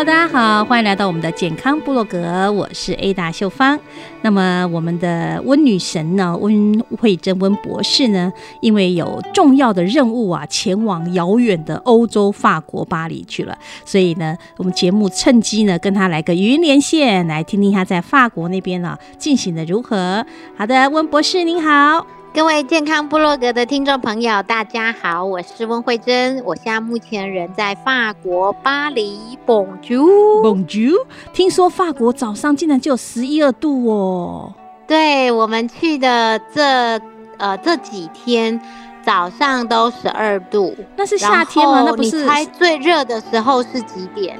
[0.00, 3.78] 大家好，欢迎来到我们的健康部落格，我是 Ada 秀芳。
[4.22, 20.24] 那么我们的温女神呢，温慧珍温博士呢，因为有重要的任务啊，前往遥远的欧洲法国巴黎去了，所以呢，我们节目趁机呢，跟他来个语音连线，来听听他在法国那边呢进行的如何。
[20.56, 22.06] 好的，温博士您好。
[22.32, 29.36] 各位健康部落格的听众朋友，大家好，我是温慧珍，我现在目前人在法国巴黎。
[29.44, 30.94] Bonjour，Bonjour，
[31.32, 34.54] 听说法国早上竟然就有十一二度哦。
[34.86, 36.62] 对我们去的这
[37.38, 38.60] 呃这几天
[39.02, 41.82] 早上都十二度，那是夏天吗？
[41.84, 42.20] 那不是？
[42.22, 44.38] 你猜最热的时候是几点？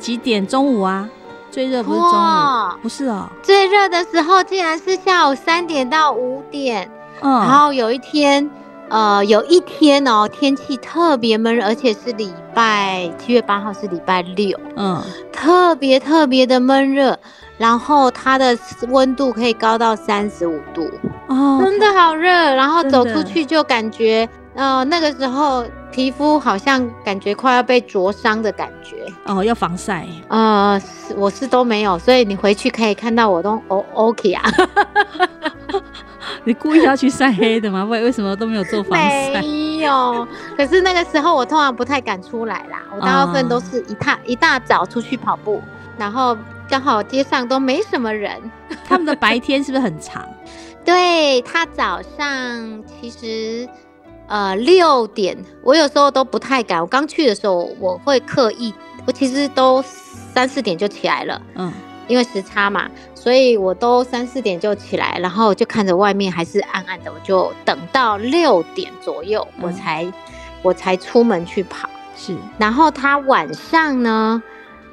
[0.00, 0.44] 几点？
[0.44, 1.08] 中午啊？
[1.52, 2.78] 最热不是中午？
[2.82, 6.90] 不是哦，最热的时候竟然是下午三点到五点。
[7.20, 8.48] 嗯，然后有一天，
[8.88, 15.02] 呃，有一天哦，天气特别闷热，而且是礼拜七月八号是礼拜六，嗯，
[15.32, 17.18] 特别特别的闷热，
[17.58, 18.56] 然后它的
[18.88, 20.88] 温度可以高到三十五度，
[21.26, 28.96] 哦，真的好热，然后走出去就感觉，呃，那个时候皮肤好像感觉快要被灼伤的感觉，
[29.26, 30.80] 哦，要防晒，呃，
[31.16, 34.42] 我是都没有，所以你回去可以看到我都 O OK 啊。
[36.48, 37.84] 你故意要去晒黑的吗？
[37.84, 39.42] 为为什么都没有做防晒？
[39.42, 40.26] 没有。
[40.56, 45.60] 可是那个时候我通常不太敢出来啦，我大部分都是一大一大早出去跑步，
[45.98, 46.34] 然后
[46.66, 48.32] 刚好街上都没什么人。
[48.86, 50.26] 他们的白天是不是很长？
[50.86, 53.68] 对他早上其实
[54.26, 56.80] 呃六点，我有时候都不太敢。
[56.80, 58.72] 我刚去的时候我会刻意，
[59.04, 59.84] 我其实都
[60.32, 61.42] 三四点就起来了。
[61.56, 61.70] 嗯。
[62.08, 70.10] 因为时差嘛，所以我都三四点就起来，然后就看着外面还是暗暗的，我就等到六点左右，我才
[70.62, 71.88] 我才出门去跑。
[72.16, 74.42] 是，然后他晚上呢，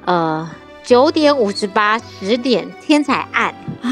[0.05, 0.47] 呃，
[0.83, 3.89] 九点五十八、十点天才暗啊，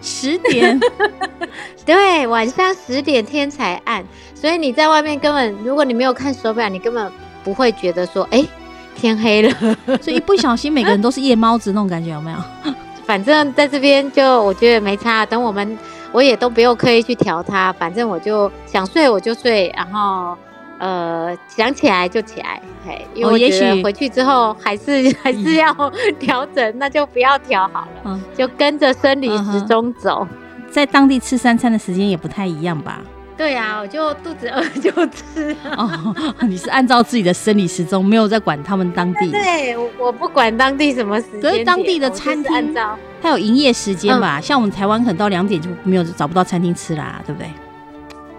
[0.00, 0.80] 十点，
[1.84, 7.12] 对，晚上十点天才暗，所以你在外面根本，如果你没有看手表，你根本
[7.42, 8.46] 不会觉得说，哎。
[8.94, 9.50] 天黑了，
[10.00, 12.38] 所以一不小心每个人都是夜猫子那种感觉，有没有？
[13.04, 15.76] 反正在这边就我觉得没差，等我们
[16.12, 20.36] 我也都不用刻意去调它，反正我就想睡我就睡，然后
[20.78, 25.74] 呃想起来就起来，嘿，因为我觉得回去之后还是 还是要
[26.20, 30.26] 调整，那就不要调好了，就跟着生理时钟走，
[30.70, 33.00] 在当地吃三餐的时间也不太一样吧。
[33.36, 35.56] 对呀，我就肚子饿就吃。
[35.76, 36.14] 哦，
[36.46, 39.30] 你是按照自己的生理时钟，没有在管他们当地。
[39.30, 41.40] 对，我不管当地什么时间。
[41.40, 42.74] 可是当地的餐厅，
[43.20, 44.40] 它有营业时间吧？
[44.40, 47.50] 像我们台湾可能到两点就没有找不到餐厅吃啦，对不对？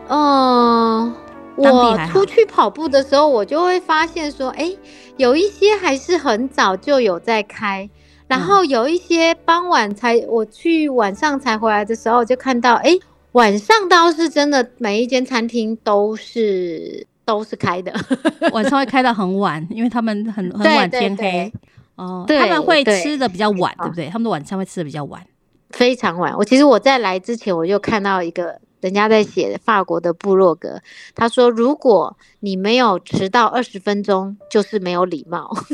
[0.07, 1.13] 嗯，
[1.55, 4.71] 我出去跑步的时候，我就会发现说，哎，
[5.17, 7.89] 有一些还是很早就有在开，
[8.27, 12.97] 然后有一些傍晚才我去晚上才回来的时候，就看到哎。
[13.33, 17.93] 晚上倒是真的，每一间餐厅都是都是开的，
[18.53, 21.51] 晚上会开到很晚，因为他们很很晚天黑
[21.95, 24.09] 哦，他们会吃的比较晚，对不对？
[24.09, 25.21] 他们的晚餐会吃的比较晚。
[25.71, 26.35] 非常晚。
[26.37, 30.79] 我其实我在来之前我就看到一个人家在写法国的部落格，
[31.15, 35.51] 他说如果你没有迟到二十分钟，就是没有礼貌。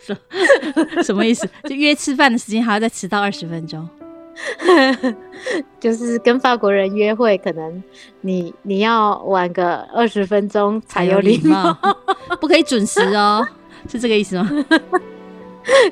[0.00, 0.16] 什
[1.04, 1.46] 什么意思？
[1.64, 3.86] 就约吃饭的时间还要再迟到二十分钟？
[5.80, 7.82] 就是跟法国人约会，可能
[8.20, 11.76] 你你要晚个二十分钟才有礼貌，
[12.40, 13.46] 不可以准时哦，
[13.88, 14.48] 是这个意思吗？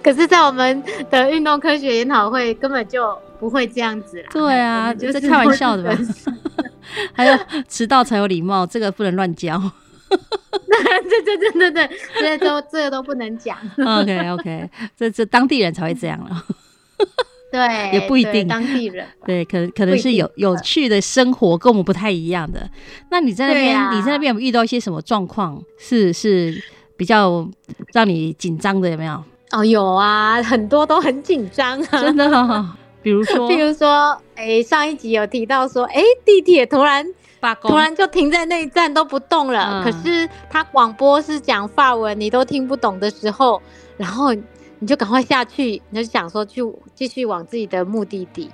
[0.03, 4.29] 可是，在我们的运动科学研讨会根本就不会这样子啦。
[4.31, 5.99] 对啊，就是开玩笑的吧？
[7.13, 7.37] 还有
[7.69, 9.61] 迟到才有礼貌，这个不能乱教。
[10.09, 13.57] 对对对对对，这些都这个都不能讲。
[13.79, 16.45] OK OK，这这当地人才会这样了。
[17.55, 19.07] 对，也不一定当地人。
[19.25, 22.69] 对，可能可能是有有趣的生活跟我们不太一样的。
[23.11, 25.63] 那你在那边，你在那边有遇到一些什么状况？
[25.79, 26.61] 是是
[26.97, 27.49] 比较
[27.93, 29.23] 让你紧张的，有没有？
[29.53, 32.67] 哦，有啊，很多都很紧张啊，真的。
[33.03, 37.07] 比如说，比如说，哎，上一集有提到说，哎，地铁突然。
[37.61, 43.61] 突然就停在那一站都不动了，可是他广播是讲法文，你都听不懂的时候，
[43.99, 44.35] 然后
[44.85, 46.61] 你就赶快下去，你就想说去
[46.95, 48.51] 继续往自己的目的地。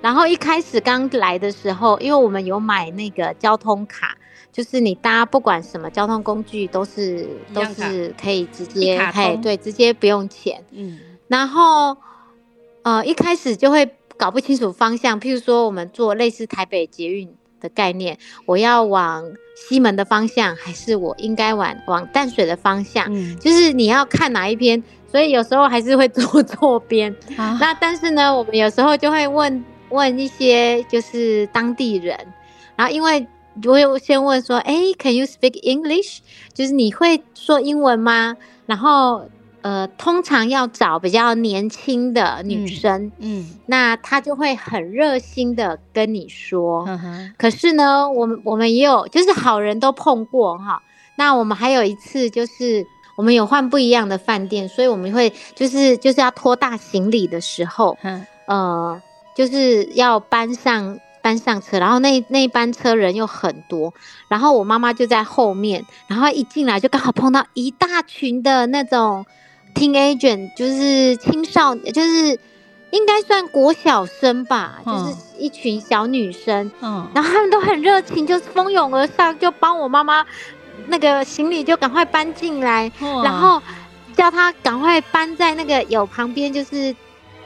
[0.00, 4.16] 然后一开始刚来的时候，因为我们有买那个交通卡，
[4.52, 10.64] 就是你搭不管什么交通工具都是都是可以直接，嘿，对，直接不用钱。
[10.70, 11.96] 嗯，然后
[12.82, 17.34] 呃一开始就会搞不清楚方向，譬如说我们坐类似台北捷运。
[17.62, 19.24] 的概念，我要往
[19.54, 23.06] 西门的方向，还是我应该往往淡水的方向？
[23.08, 27.14] 嗯，就是你要看哪一边，所以有时候还是会 坐错边。
[27.36, 32.18] 那但是呢，我们有时候就会问问一些就是当地人，
[32.76, 33.26] 然后因为
[33.64, 36.18] 我有先问说，哎，Can you speak English？
[36.52, 38.36] 就是你会说英文吗？
[38.66, 39.28] 然后。
[39.62, 46.84] 呃，通常要找比较年轻的女生，嗯，那她就会很热心的跟你说。
[47.38, 50.82] 可是呢，我们我们也有，就是好人都碰过哈。
[51.16, 52.84] 那我们还有一次，就是
[53.16, 57.96] 我们有换不一样的饭店，所以我们会就是就是要拖大行李的时候，
[58.46, 59.00] 呃，
[59.36, 63.94] 就是要搬上搬上车，然后那那一班车人又很多，
[64.26, 69.24] 然后我妈妈就在后面，然后一进来就刚好碰到一大群的那种。
[69.74, 72.38] Teenager 就是青少年，就是
[72.90, 76.70] 应该算国小生吧，就是一群小女生。
[76.80, 80.24] 嗯，然后他们都很热情，就是蜂拥而上，就帮我妈妈
[80.86, 82.90] 那个行李就赶快搬进来，
[83.24, 83.62] 然后
[84.16, 86.94] 叫她赶快搬在那个有旁边，就是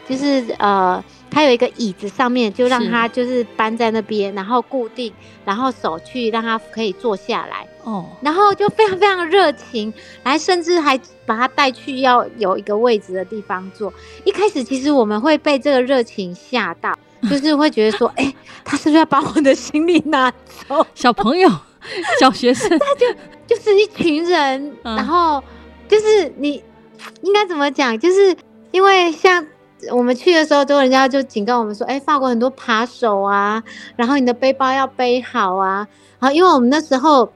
[0.09, 1.03] 就是呃。
[1.29, 5.13] 他有一个椅子，上面就让他就是搬在那边，然后固定，
[5.45, 7.67] 然后手去让他可以坐下来。
[7.85, 9.93] 哦，然后就非常非常热情，
[10.23, 13.93] 来甚至还把他带去要有一个位置的地方坐。
[14.25, 16.97] 一开始其实我们会被这个热情吓到，
[17.29, 18.33] 就是会觉得说，哎，
[18.65, 20.33] 他是不是要把我的行李拿
[20.67, 20.87] 走？
[20.95, 21.51] 小朋友，
[22.19, 23.07] 小学生，他就
[23.47, 25.43] 就是一群人，然后
[25.87, 26.65] 就是你
[27.21, 27.99] 应该怎么讲？
[27.99, 28.35] 就是
[28.71, 29.47] 因为像。
[29.93, 33.63] 我们去的时候，都人家就警告我们说：“哎，法国很多扒手啊，
[33.97, 35.87] 然后你的背包要背好啊。”
[36.19, 37.31] 然后因为我们那时候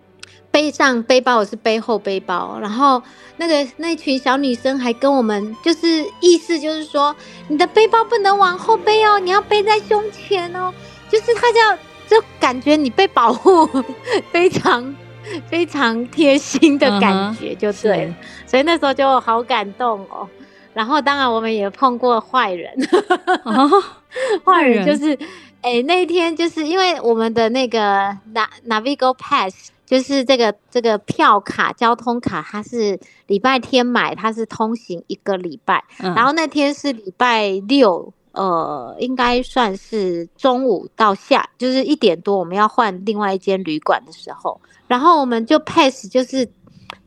[0.50, 3.02] 背上背包，我是背后背包，然后
[3.37, 7.14] 那个那群小女生还跟我们就是意思就是说，
[7.48, 10.73] 你的背包不能往后背哦，你要背在胸前哦，
[11.11, 11.78] 就是她叫
[12.09, 13.68] 就感觉你被保护，
[14.32, 14.97] 非常
[15.49, 18.14] 非常贴心的感觉就对了，
[18.47, 20.26] 所以那时候就好感动哦。
[20.80, 22.75] 然后，当然我们也碰过坏人，
[24.42, 25.12] 坏人就是，
[25.60, 28.16] 哎，那一天就是因为我们的那个
[28.66, 35.84] Navigo Pass，就是这个这个票卡、交通卡，它是礼拜天买，它是通行一个礼拜。
[35.99, 46.50] 然后那天是礼拜六，呃，应该算是中午到下，就是一点多，我们要换另外一间旅馆的时候，然后我们就 Pass，就是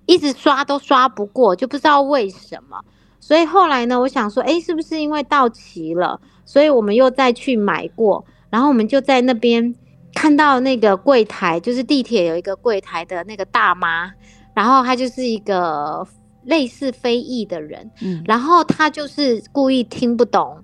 [0.06, 2.80] 一直刷都刷不过，就不知道为什么。
[3.26, 9.74] 所以后来呢，我想说，哎，是不是因为到期了，所以我们又再去买过，然后我们就在那边
[10.14, 14.12] 看到那个柜台，就是地铁有一个柜台的那个大妈，
[14.54, 16.06] 然后她就是一个
[16.44, 20.62] 类似非裔的人，嗯，然后她就是故意听不懂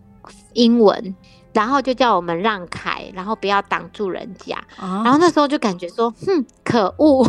[0.51, 1.15] 英文，
[1.53, 7.25] 然后就叫我们让开，然后不要挡住人家，然后那时候就感觉说，哼，可恶，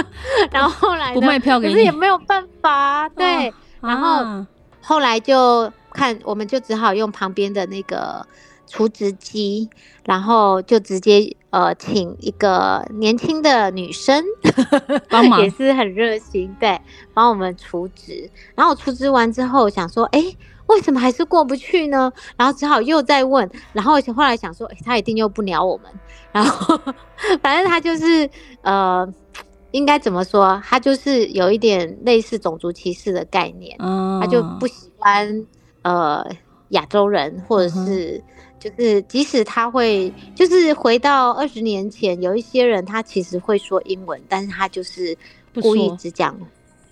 [0.52, 3.50] 然后后来不卖票给你，可是也没有办法，对，
[3.80, 4.44] 然后。
[4.84, 8.26] 后来就看，我们就只好用旁边的那个
[8.66, 9.70] 除脂机，
[10.04, 14.24] 然后就直接呃请一个年轻的女生
[15.08, 16.80] 帮忙， 也是很热心，对，
[17.12, 18.30] 帮我们除脂。
[18.54, 20.22] 然后除脂完之后，想说，哎，
[20.66, 22.12] 为什么还是过不去呢？
[22.36, 25.90] 然后只好又再问，然后后来想说，哎，他一定又不鸟我们。
[26.32, 26.78] 然后
[27.40, 28.28] 反正他就是
[28.62, 29.06] 呃，
[29.74, 30.62] 应该怎么说？
[30.64, 33.76] 他就是有一点类似种族歧视的概念，
[34.20, 35.44] 他就不喜欢
[35.82, 36.24] 呃
[36.68, 38.22] 亚洲人，或者是
[38.60, 45.16] 就是即使他会就是回到二十年前，有一些人他其实会说英文，但是他就是
[45.60, 46.38] 故意只讲。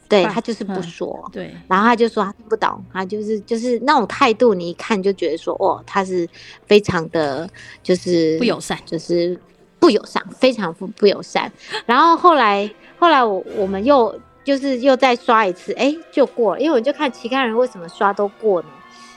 [0.08, 6.28] 对他就是不说，对，然后他就说他听不懂，他就是就是那种态度，你一看就觉得说，哦，他是
[6.66, 7.48] 非常的，
[7.82, 9.40] 就是不友善，就是
[9.82, 11.50] 不友善，非常不不友善。
[11.84, 12.70] 然后后来
[13.00, 18.68] 后来我我们又就是又再刷一次，哎，就过了，因为我就看其他人为什么刷都过呢？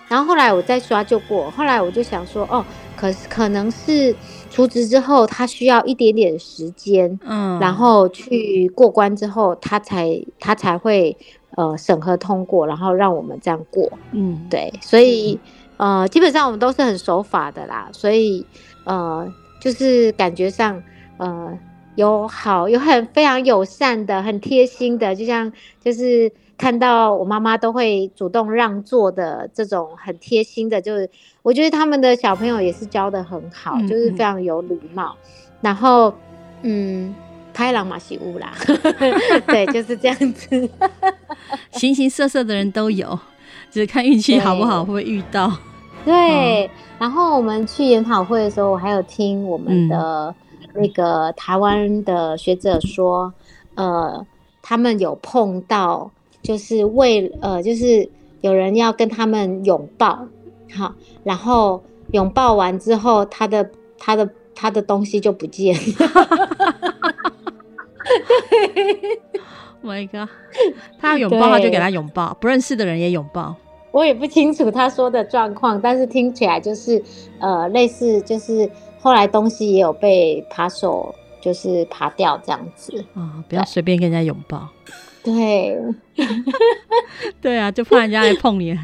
[0.07, 2.65] 然后后来我再刷就过，后来我就想说，哦，
[2.97, 4.15] 可可能是。
[4.51, 11.17] 出职之后，他需要一点点时间，嗯，然后去过关之后，他才他才会
[11.57, 15.37] 呃审核通过，然后让我们这样过，嗯，对，所以
[15.75, 18.45] 呃基本上我们都是很守法的啦，所以
[18.85, 19.27] 呃
[19.65, 20.81] 就是感觉上
[21.17, 21.57] 呃
[21.95, 25.51] 有好有很非常友善的、很贴心的，就像
[25.83, 26.31] 就是。
[26.57, 31.09] 看到我妈妈都会主动让座的这种很贴心的，就是
[31.41, 35.13] 我觉得他们的小朋友也是教的很好，就是非常有礼貌。
[35.59, 36.13] 然后，
[36.61, 37.13] 嗯，
[37.53, 38.53] 开朗马西乌啦，
[39.47, 40.69] 对，就是这样子。
[41.75, 43.19] 形形色色的人都有，
[43.69, 45.51] 只是看运气好不好，会不会遇到。
[46.05, 46.69] 对。
[46.97, 50.33] 然后我们去研讨会的时候，我还有听我们的
[50.73, 53.33] 那个台湾的学者说，
[53.73, 54.25] 呃，
[54.61, 56.11] 他们有碰到。
[56.41, 58.07] 就是为呃，就是
[58.41, 60.27] 有人要跟他们拥抱，
[60.77, 60.93] 好，
[61.23, 65.81] 然后拥抱完之后，他的他的他的东西就不见了。
[69.81, 70.29] My God，
[70.99, 73.55] 他要拥抱他就给他拥抱，不认识的人也拥抱。
[73.95, 77.01] 我也不清楚他说的状况，但是听起来就是
[77.39, 84.67] 呃，类似就是后来东西也有被扒手就是扒掉这样子啊，不要随便跟人家拥抱。
[85.23, 85.79] 对，
[87.39, 88.77] 对啊，就怕人家来碰你，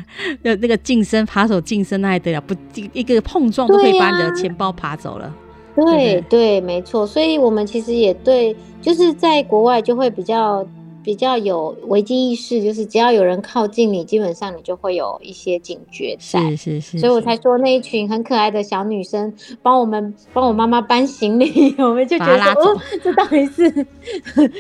[0.44, 2.40] 那那个近身扒手近身，那还得了？
[2.40, 2.56] 不，
[2.94, 5.36] 一个碰撞都可以把你的钱包扒走了。
[5.76, 7.06] 对对，没错。
[7.06, 10.66] 所以我们其实也对，就是在国外就会比较。
[11.04, 16.40] 比较有危机意识，就是只要有人靠近你，基本上你就会有一些警觉在。
[16.52, 23.70] 是是是，所以我才说那一群很可爱的小女生帮我们帮我妈妈搬行李， 我们就觉得哦，这到底是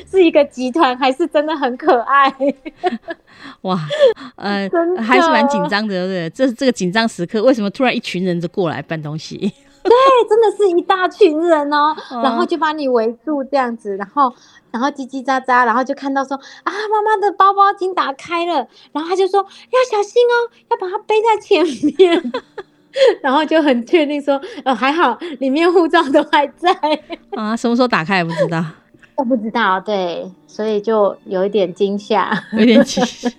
[0.09, 2.33] 是一个集团，还是真的很可爱？
[3.61, 3.79] 哇，
[4.35, 6.29] 呃，还是蛮紧张的，对不对？
[6.31, 9.51] 这这个紧张时刻，为什么突然一群人就过来搬东西？
[9.89, 9.93] 对，
[10.29, 14.33] 真的是一大群人哦，然后就把你围住这样子，然后。
[14.71, 21.61] 然后叽叽喳喳，然后就看到说啊，妈妈的包包已经打开了，然后他就说要小心哦，要把它背在前
[21.97, 22.31] 面，
[23.21, 26.71] 然后就很确定说，呃，还好里面护照都还在。
[27.31, 28.63] 啊，什么时候打开也不知道，
[29.15, 33.29] 我不知道，对，所以就有一点惊吓， 有点惊吓，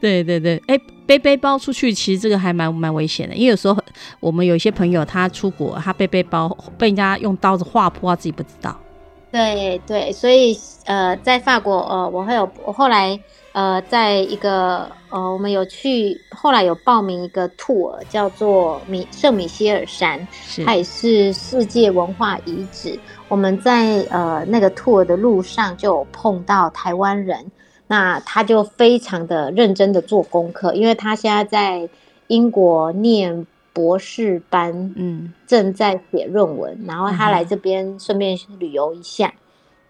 [0.00, 3.76] 对对对，哎，背背包出去其实这个还蛮蛮危险的，因为有时候
[4.20, 8.78] 我们有一些朋友他出国，他背背包被人家用刀子划破，自己不知道。
[9.32, 13.18] 对对，所以呃，在法国呃，我会有我后来
[13.52, 20.24] 呃，在一个呃，我们有去后来有报名一个 tour，叫做米圣米歇尔山，
[20.64, 22.96] 它也是世界文化遗址。
[23.28, 27.50] 我们在呃那个 tour 的路上就碰到台湾人，
[27.86, 31.88] 那他就非常的认真的做功课，因为他现在在
[32.28, 33.46] 英国念。
[33.74, 39.34] 博士班，嗯，正在写论文，然后他来这边顺便旅游一下，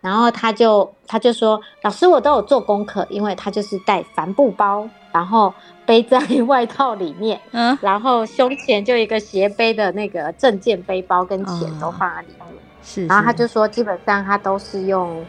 [0.00, 5.52] 然后他就他就说，老师我都有做功课，因为他就是带帆布包，然后
[5.84, 15.24] 背在外套里面，嗯，然后胸前就一个斜背的那个证件背包跟钱都放在里面，是，然后他就说基本上他都是用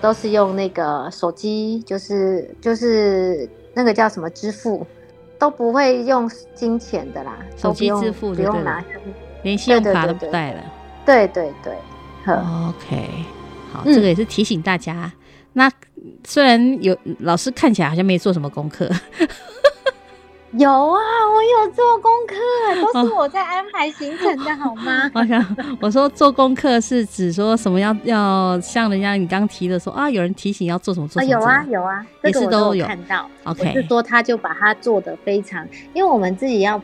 [0.00, 4.86] 都是用那个手机，就是就是那个叫什么支付。
[5.38, 8.82] 都不会用金钱的啦，手机支付不用拿，
[9.42, 10.62] 连信用卡都不带了。
[11.04, 11.74] 对对对
[12.24, 13.06] ，OK，
[13.70, 15.12] 好，这个也是提醒大家。
[15.52, 15.70] 那
[16.24, 18.90] 虽然有老师看起来好像没做什么功课。
[20.58, 20.98] 有啊，
[21.34, 25.10] 我有做功课，都是我在安排行程的，好吗？
[25.14, 27.78] 我想我说做功课是指说什么？
[27.78, 31.32] 要要像人家你刚提的说啊，有人提醒要做什么做什么？
[31.32, 33.28] 有啊有啊，也是都有看到。
[33.44, 36.80] OK，是说他就把它做的非常，因为我们自己要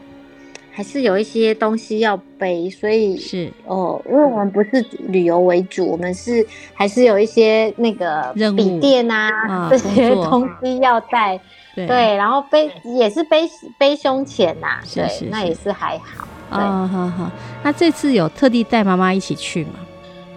[0.71, 11.41] 还是有一些东西要背，所以是哦，因为我们不是旅游为主，我们是还是有一些那个笔电啊这些东西要带，
[11.75, 13.49] 对，然后背也是背
[13.79, 16.27] 背胸前呐，对，那也是还好。
[16.51, 17.31] 啊，好好。
[17.63, 19.75] 那这次有特地带妈妈一起去吗？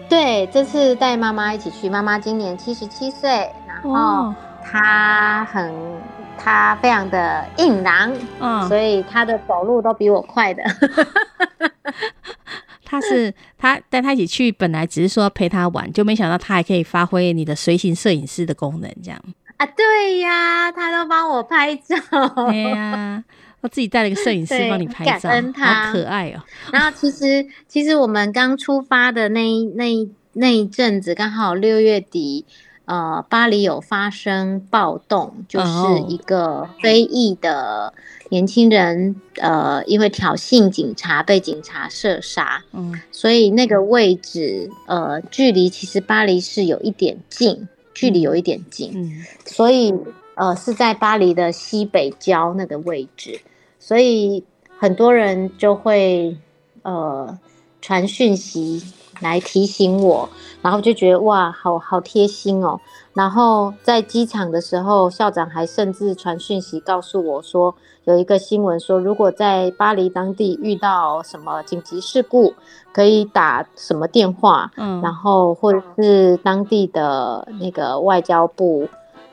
[0.07, 5.73] 对，这次带妈妈一起去，妈妈今年七十七岁，然后她很。
[6.37, 10.61] 她非常的硬朗，嗯，所以她的走路都比我快的。
[12.85, 19.19] 他是他带他一起去，本来只是说陪他玩，就没想到他还可以发挥你的随行摄影师的功能，这样
[19.57, 19.65] 啊？
[19.65, 21.95] 对呀，他都帮我拍照。
[22.49, 23.23] 对呀，
[23.61, 26.41] 我自己带了一个摄影师帮你拍照，好可爱哦。
[26.71, 32.45] 然后其实其实我们刚出发的那一那一那一阵子，刚好六月底。
[32.87, 35.65] 呃，巴黎有发生暴动，就是
[36.07, 37.91] 一个非裔的
[38.29, 42.61] 年轻人，呃，因为挑衅警察被警察射杀。
[42.73, 48.91] 嗯，所以那个位置，呃，距离其实巴黎是有一点近，距离有一点近。
[48.93, 49.91] 嗯，所以
[50.35, 53.39] 呃是在巴黎的西北郊那个位置，
[53.79, 54.43] 所以
[54.77, 56.37] 很多人就会
[56.83, 57.39] 呃
[57.85, 58.81] 传讯息。
[59.21, 60.27] 来提醒我，
[60.61, 62.77] 然后就觉得哇，好好贴心哦。
[63.13, 67.73] 然后在机场的时候，校长还甚至传讯息告诉我说，
[68.03, 72.53] 有一个新闻说，如果在巴黎当地遇到什么紧急事故，
[72.91, 78.85] 可以打什么电话，嗯，然后或者是当地的那个外交部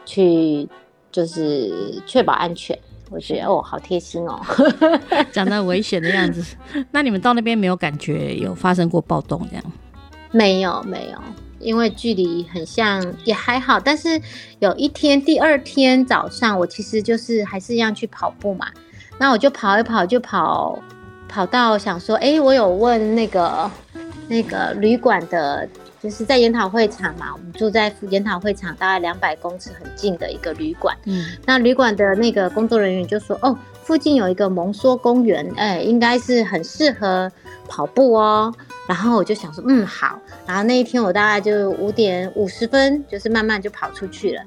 [0.04, 0.68] 去，
[1.10, 2.78] 就是确保安全。
[3.12, 4.40] 我觉得哦，好贴心哦，
[5.30, 6.56] 讲的危险的样子。
[6.90, 9.64] 那你们到那边没有感觉有发生过暴动这样？
[10.30, 11.18] 没有没有，
[11.60, 13.78] 因为距离很像，也还好。
[13.78, 14.20] 但是
[14.60, 18.66] 有一天，第二天早上，我其实就是还是一样去跑步嘛。
[19.18, 20.78] 那我就跑一跑，就跑
[21.28, 23.70] 跑到想说，哎，我有问那个
[24.28, 25.68] 那个旅馆的。
[26.02, 30.96] 就是在研讨会场嘛，我们住在研讨会场大概两百公尺很近的一个旅馆。
[31.04, 37.30] 嗯，那旅馆的那个工作人员就说：“哦，附近有一个蒙梭公园，哎，应该是很适合
[37.68, 38.52] 跑步哦。”
[38.88, 44.42] 然后我就想说：“嗯，好。”然后那一天我大概就五点五十分，就是慢慢就跑出去了。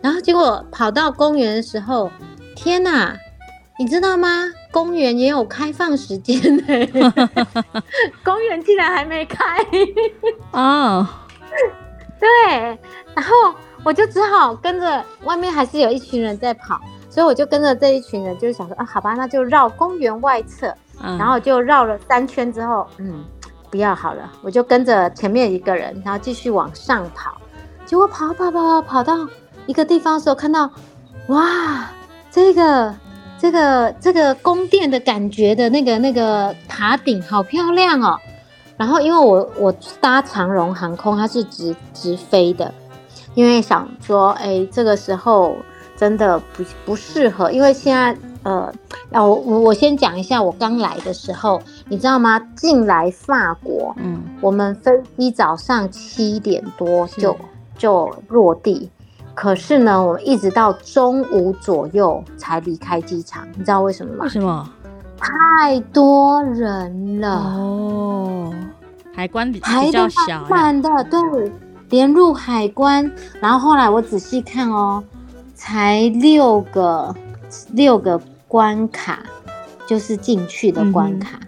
[0.00, 2.10] 然后结果跑到公园的时候，
[2.56, 3.14] 天哪！
[3.76, 4.28] 你知道吗？
[4.70, 6.62] 公园也有开放时间呢。
[8.22, 9.58] 公园竟然还没开
[10.52, 11.06] 哦。
[12.20, 12.78] 对，
[13.14, 23.24] 然后我就只好跟着外面，还是有一群人在跑，所以我就跟着这一群人，就是想说啊，好吧，那就绕公园外侧，然后就绕了三圈之后，嗯，
[23.70, 27.36] 不要好了，我就跟着前面一个人，然后继续往上跑。
[27.84, 29.28] 结果跑跑跑跑跑到
[29.66, 30.70] 一个地方的时候，看到
[31.26, 31.90] 哇，
[32.30, 32.94] 这个。
[33.44, 38.18] 这个这个宫殿的感觉的那个那个塔顶好漂亮哦，
[38.78, 42.72] 然后因为我我搭长荣航空，它是直直飞的，
[43.34, 45.56] 因为想说，哎，这个时候
[45.94, 48.72] 真的不不适合，因为现在呃，
[49.10, 52.40] 要我我先讲一下，我刚来的时候，你知道吗？
[52.56, 57.36] 进来法国，嗯，我们飞机早上七点多就
[57.76, 58.88] 就落地。
[59.34, 64.24] 可是呢，我们一直到中午左右才离开机场，你知道为什么吗？
[64.24, 64.70] 为什么？
[65.18, 68.54] 太多人了哦，
[69.14, 71.20] 海关比比较小，满的对，
[71.88, 75.02] 连入海关，然后后来我仔细看哦，
[75.54, 77.14] 才六个
[77.72, 79.20] 六个关卡，
[79.86, 81.38] 就是进去的关卡。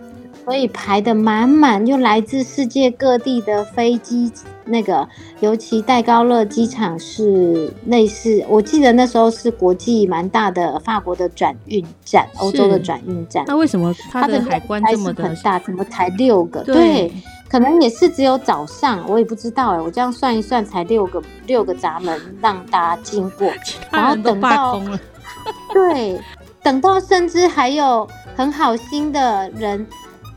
[0.44, 4.32] 所以排的满满，就来自世界各地的飞机，
[4.66, 5.08] 那个
[5.40, 13.44] 尤其戴高乐机场是类似，我记得那时候是国际蛮大的法国的转运站，欧洲的转运站。
[13.46, 15.58] 那为什么它的海关这么很大？
[15.60, 16.62] 怎么才六个？
[16.64, 17.12] 对，
[17.48, 19.80] 可能也是只有早上，我也不知道哎。
[19.80, 23.50] 我这样算一算，才六个六个闸门让大家经过，
[23.90, 24.82] 然后等到
[25.72, 26.20] 对，
[26.62, 29.86] 等到甚至还有很好心的人。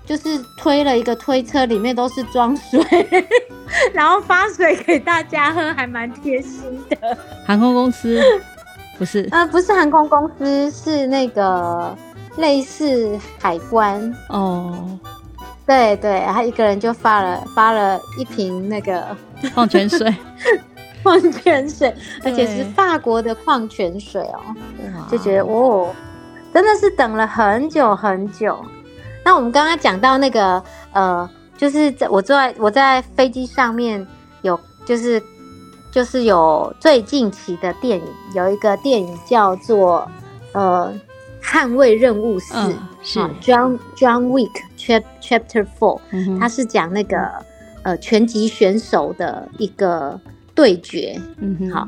[0.06, 2.82] 就是推了一个推车，里面都是装水，
[3.94, 7.18] 然后发水给大家喝，还蛮贴心的。
[7.46, 8.22] 航空公司
[8.98, 9.28] 不是？
[9.32, 11.96] 呃，不是航空公司，是那个
[12.38, 15.00] 类似海关哦。
[15.66, 19.16] 对对，他一个人就发了发了一瓶那个
[19.54, 20.12] 矿泉水，
[21.04, 24.40] 矿泉水，而且是法国的矿泉水哦。
[25.12, 25.94] 就觉得哦，
[26.52, 28.60] 真的是等了很久很久。
[29.24, 31.30] 那我们刚刚讲到那个呃，
[31.60, 34.08] 就是在我坐在我在飞机上面
[34.44, 35.22] 有就是
[35.92, 40.10] 就是有最近期的电影，有一个电影叫做
[40.54, 40.98] 呃
[41.44, 42.56] 捍卫任务四》，
[43.02, 44.50] 是 John John Wick
[45.22, 46.00] Chapter Four，
[46.40, 47.18] 它是讲那个
[47.84, 50.18] 呃拳击选手的一个
[50.56, 51.88] 对决，嗯好，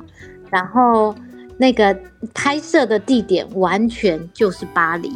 [0.50, 1.16] 然后
[1.58, 1.98] 那个
[2.34, 5.14] 拍摄的地点完全就是巴黎。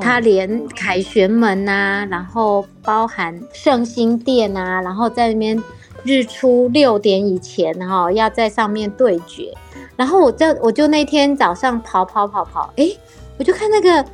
[0.00, 5.62] 它连凯旋门呐，然后包含圣心殿啊，然后在那边
[6.04, 9.52] 日出六点以前哈，要在上面对决。
[9.96, 12.90] 然后我就我就那天早上跑跑跑跑，哎，
[13.38, 14.04] 我就看那个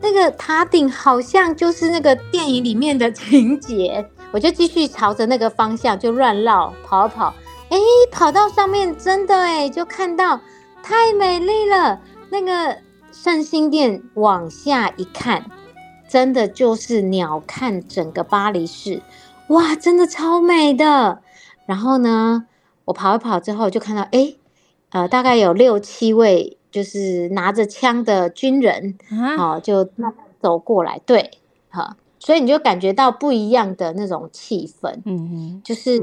[0.00, 7.34] 那个塔顶好像就是那个电影里面的情节，我就继续朝着那个方向就乱绕跑跑，
[7.68, 7.78] 哎，
[8.10, 10.40] 跑到上面真的哎，就看到
[10.82, 12.76] 太美丽了那个。
[13.22, 15.44] 圣心殿往下一看，
[16.08, 19.02] 真的就是鸟瞰整个巴黎市，
[19.48, 21.20] 哇，真的超美的。
[21.66, 22.46] 然后呢，
[22.86, 24.32] 我跑一跑之后，就看到，哎，
[24.88, 28.96] 呃，大概有六七位就是拿着枪的军人，
[29.38, 31.32] 啊，就慢慢走过来，对，
[31.68, 36.02] 哈，所以你就感觉到不一样的那种气氛，嗯嗯，就是，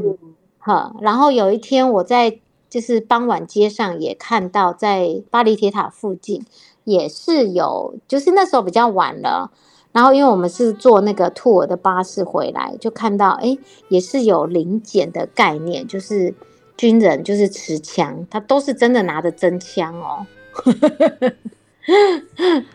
[0.60, 0.94] 哈。
[1.02, 2.38] 然后有一天我在
[2.70, 6.46] 就是傍晚街上也看到，在巴黎铁塔附近。
[6.88, 9.52] 也是有，就是那时候比较晚了，
[9.92, 13.58] 然后因为我们是坐那个兔儿的巴士回来，就看到哎，
[13.90, 16.34] 也是有零检的概念，就是
[16.78, 20.26] 军人就是持枪，他都是真的拿着真枪哦。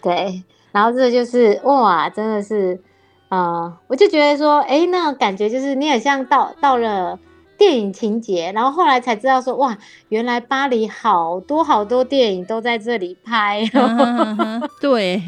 [0.02, 2.78] 对，然后这就是哇，真的是，
[3.30, 7.18] 呃，我就觉得说，哎，那感觉就是你很像到到了。
[7.62, 13.62] 电影情节，然后后来才知道说哇，原来巴黎好多好多电影都在这里拍。
[14.80, 15.22] 对，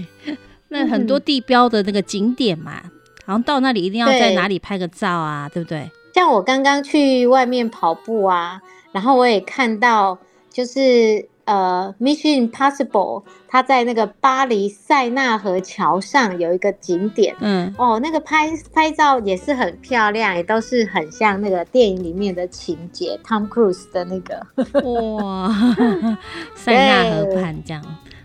[0.67, 2.83] 那很多地标的那个景点嘛，
[3.25, 5.89] 好像到那里一定要在哪里拍个照啊，对不对？
[6.13, 10.19] 像我刚刚去外面跑步啊，然后我也看到
[10.51, 11.29] 就是。
[11.45, 24.41] 呃，Mission Impossible，它在那个巴黎塞纳河桥上有一个景点，嗯，哦，那个拍拍照也是很漂亮，也都是很像那个电影里面的情节，Tom Cruise 的那个，
[24.83, 25.55] 哇，
[26.57, 27.85] 塞纳河畔这样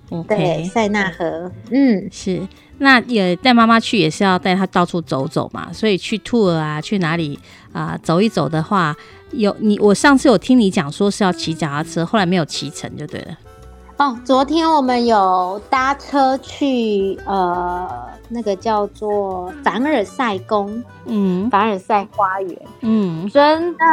[0.10, 7.38] ，OK，塞纳河，嗯，是，那也带妈妈去也是要带她到处走走嘛，所以去 tour 啊，去哪里
[7.74, 8.96] 啊走一走的话。
[9.32, 13.38] 有你，我上次有听你讲说是要骑脚踏车，后来没有骑成就对了。
[13.98, 17.86] 哦，昨天我们有搭车去呃，
[18.30, 23.86] 那个叫做凡尔赛宫，嗯，凡尔赛花园，嗯，真的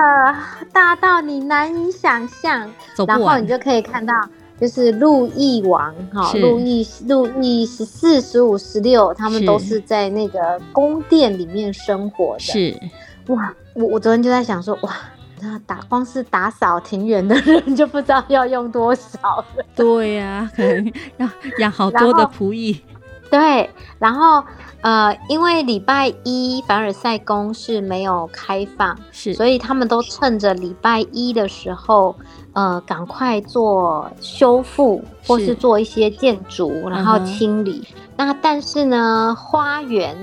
[0.73, 2.71] 大到你难以想象。
[3.05, 4.15] 然后你就可以看到，
[4.61, 12.39] 就是路易王哈，路易路易十四、十五、十六，他们都是在那个宫殿里面生活的。
[12.39, 12.81] 是
[13.27, 14.93] 哇，我我昨天就在想说哇。
[15.41, 19.45] 那打光是打扫庭园的人就不知道要用多少了。
[19.75, 22.81] 对呀，可能要养好多的仆役。
[23.29, 23.69] 对，
[23.99, 24.43] 然后
[24.83, 32.15] 呃，因为礼拜一凡尔赛宫是没有开放，是，所以他们都趁着礼拜一的时候，
[32.53, 37.87] 呃，赶快做修复或是做一些建筑，然后清理。
[38.17, 40.17] 那但是呢，花园。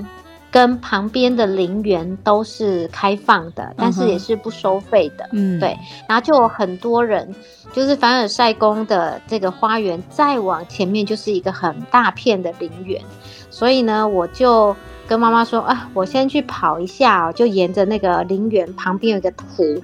[0.53, 5.27] 跟旁边的陵园都是开放的，但是也是不收费的。
[5.31, 5.75] 嗯，对。
[6.07, 7.27] 然后就有很多人，
[7.73, 13.01] 就是凡尔赛宫的这个花园，再往前面就是一个很大片的陵园。
[13.49, 14.75] 所以呢，我就
[15.07, 19.83] 跟妈妈说啊，我先去跑一下，就沿着那个陵园旁边有一个湖，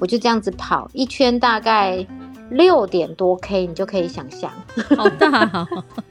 [0.00, 2.06] 我就这样子跑一圈，大概
[2.50, 4.50] 六点多 K，你就可以想象，
[4.98, 5.46] 好大。
[5.46, 6.09] 真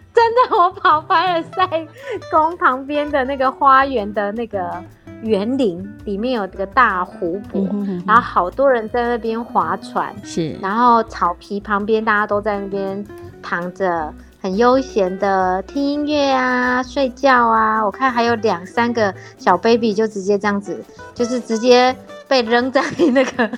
[0.89, 1.87] 的，我跑凡尔赛
[2.31, 4.83] 宫旁边的那个花园的那个
[5.21, 7.67] 园林，里面有一个大湖泊，
[8.07, 13.05] 然后好多人在那边划船，是，然后草皮旁边大家都在那边
[13.41, 17.83] 躺着，很悠闲的听音乐啊，睡觉啊。
[17.85, 20.81] 我看还有两三个小 baby 就直接这样子，
[21.13, 21.95] 就是直接
[22.27, 23.49] 被扔在 那个。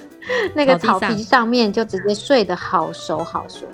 [0.54, 3.66] 那个草皮上面就直接睡得好熟好熟，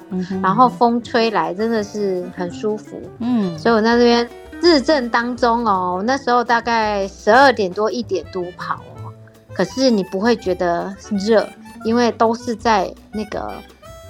[0.42, 3.00] 然后风吹来真的是很舒服。
[3.20, 4.28] 嗯，所以我在这边
[4.62, 9.12] 日正当中哦，那时候大概十二点多一点多跑哦，
[9.54, 10.96] 可是你不会觉得
[11.28, 11.46] 热，
[11.84, 13.52] 因为都是在那个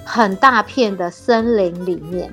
[0.04, 2.32] 很大片的森林里面。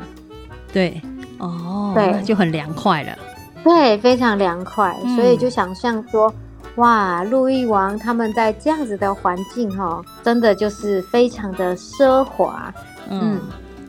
[0.76, 1.02] 对，
[1.38, 3.18] 哦，对，就很凉快了。
[3.64, 6.34] 对，非常凉快，所以就想象说。
[6.76, 12.70] 哇，路易王他们在这样子的环境哈，真的就是非常的奢华，
[13.10, 13.40] 嗯，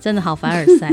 [0.00, 0.92] 真的好凡尔赛，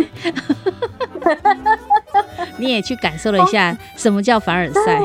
[2.57, 4.99] 你也去感受了一下什么叫凡尔赛，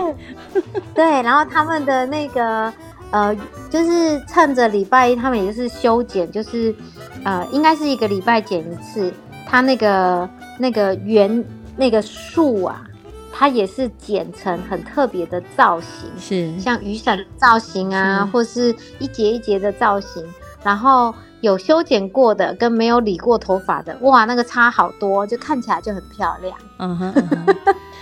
[0.95, 2.73] 对，然后他们的那个
[3.11, 3.37] 呃，
[3.69, 6.75] 就是趁着礼拜一，他们也就是修剪，就是
[7.23, 9.13] 呃，应该是一个礼拜剪一次，
[9.47, 10.27] 他那个
[10.59, 11.45] 那个圆
[11.77, 12.85] 那个树啊，
[13.33, 20.23] 它也是剪成很特别的造型，是像雨伞造型啊，或是一节一节的造型，
[20.63, 21.15] 然后。
[21.41, 26.53] 有修剪过的跟没有理过头发的，哇，那个差好多，就看起来就很漂亮。
[26.81, 27.15] 嗯哼，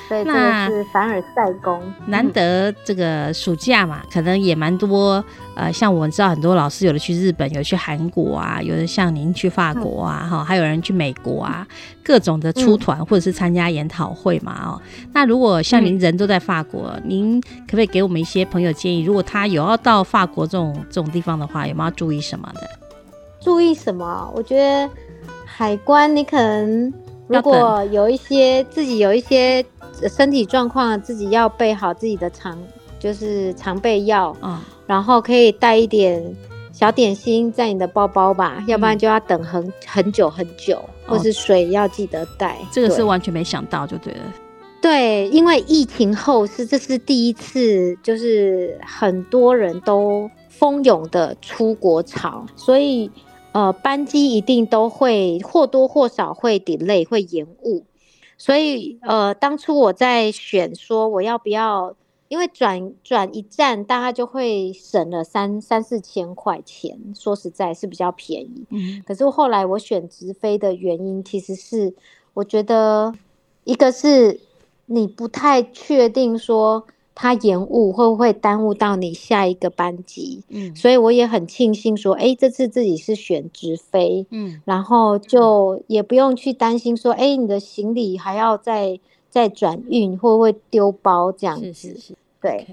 [0.08, 1.82] 对，这个是凡尔赛宫。
[2.06, 5.24] 难得这个暑假嘛，可能也蛮多。
[5.54, 11.66] 呃，像我们知道很多老师有的去日本，有的去韩国啊，有的像您去法国啊，哈，还有人去美国啊，
[12.04, 14.80] 各种的出团或者是参加研讨会嘛，哦。
[15.12, 19.02] 那如果像您人都在法国，您可不可以给我们一些朋友建议？
[19.02, 22.60] 如果他有要到法国这种这种地方的话，有没有注意什么的？
[23.40, 24.30] 注意什么？
[24.34, 24.90] 我觉得
[25.46, 26.92] 海关，你可能
[27.28, 29.64] 如果有一些自己有一些
[30.08, 32.58] 身体状况，自己要备好自己的常
[32.98, 36.22] 就是常备药，嗯，然后可以带一点
[36.72, 42.58] 小点心在你的包包吧，要不然就要等很很久很久，或是水要记得带。
[42.70, 44.20] 这个是完全没想到，就对了。
[44.80, 53.10] 对，因为疫情后是这是第一次，就是很多人都蜂拥的出国潮，所以。
[53.52, 57.86] 呃，班机一定都会或多或少会 delay，会延误。
[58.38, 61.94] 所以，呃，当初我在选说我要不要，
[62.28, 66.98] 因为转转一站，大概就会省了三三四千块钱。
[67.14, 68.64] 说实在，是比较便宜。
[68.70, 69.02] 嗯。
[69.06, 71.94] 可是后来我选直飞的原因，其实是
[72.34, 73.14] 我觉得
[73.64, 74.40] 一个是
[74.86, 76.86] 你不太确定说。
[77.16, 80.44] 它延误会不会耽误到你下一个班级？
[80.50, 89.00] 嗯，所以我也很庆幸说，哎，这次自己是选直飞，嗯，然后就也不用去担心说，哎，你的行李还要再
[89.30, 91.72] 再转运，会不会丢包这样子？
[91.72, 92.66] 是是是，对，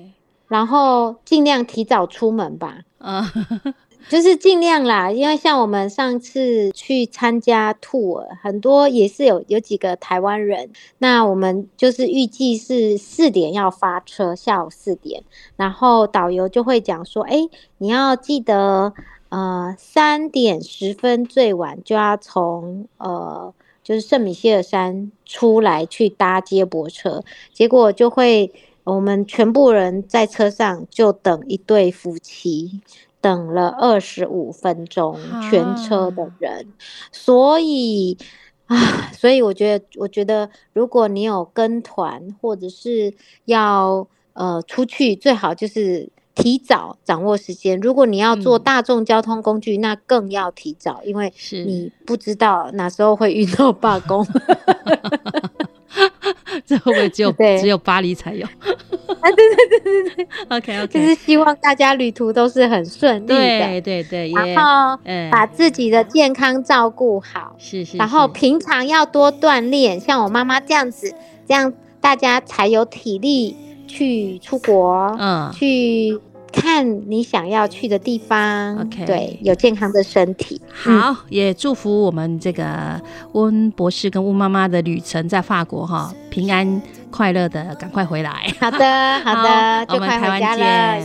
[0.49, 2.81] 然后尽量提早出门吧。
[2.97, 3.31] 啊。
[4.09, 10.69] 就是尽量啦，因为像我们上次去参加 tour，很多也是有有几个台湾人。
[10.99, 15.23] 那我们就是预计是四点要发车，下午四点，
[15.55, 18.93] 然后导游就会讲说，哎，你要记得，
[19.29, 23.51] 呃，三点十分最晚就要从呃，
[23.83, 27.23] 就是圣米歇尔山出来去搭接驳车。
[27.51, 32.81] 结果就会我们全部人在车上就等一对夫妻。
[33.23, 35.17] 等了二十五分钟，
[35.49, 36.67] 全车的人，
[37.09, 38.17] 所以
[38.65, 43.13] 啊，所以我觉得，我觉得如果你有跟团或者是
[43.45, 47.79] 要呃出去，最好就是提早掌握时间。
[47.79, 54.27] 如果你要坐大众交通工具，那更要提早，因为你不知道哪时候会遇到罢工。
[56.65, 58.45] 这会不会只有只有巴黎才有？
[58.45, 64.99] 啊，对对对对对，OK OK，就是希望大家旅途都是很顺利的，对对对，然后
[65.31, 71.13] 把自己的健康照顾好，是是，然后平常要多锻炼，像我妈妈这样子，
[71.47, 73.55] 这样大家才有体力
[73.87, 76.19] 去出国，嗯，去。
[76.53, 80.61] 看你想要去的地方，OK，对，有健康的身体。
[80.71, 83.01] 好，也祝福我们这个
[83.33, 88.31] 温博士跟温妈妈的旅程在法国哈，平安快乐的赶快回来。
[88.61, 90.39] 好的，好的，我们台湾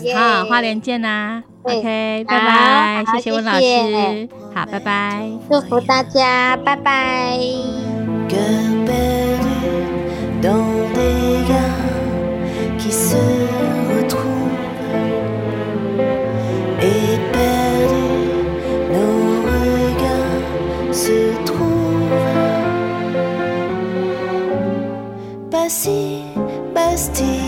[0.03, 1.43] 见，好，花莲见啦。
[1.63, 7.39] OK，拜拜，谢谢温老师，好，拜拜，祝福大家，拜拜。
[25.69, 26.25] Basti,
[26.73, 27.48] Basti.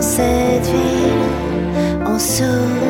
[0.00, 2.89] Cette ville en solitaire